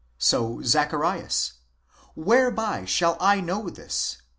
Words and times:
so 0.17 0.63
Zacharias—' 0.63 1.53
Whereby 2.15 2.85
shall 2.85 3.17
I 3.19 3.39
know 3.39 3.69
this?" 3.69 4.17